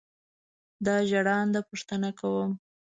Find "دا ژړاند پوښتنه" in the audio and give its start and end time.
0.85-2.09